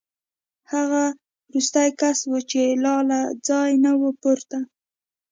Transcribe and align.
هغه 0.73 1.05
وروستی 1.49 1.89
کس 1.99 2.19
و 2.29 2.33
چې 2.51 2.61
لا 2.83 2.95
له 3.09 3.19
ځایه 3.47 3.77
نه 3.83 3.91
و 3.99 4.01
پورته 4.21 4.59